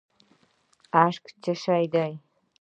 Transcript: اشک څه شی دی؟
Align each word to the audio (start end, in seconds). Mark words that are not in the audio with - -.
اشک 1.03 1.23
څه 1.41 1.53
شی 1.63 1.85
دی؟ 1.93 2.11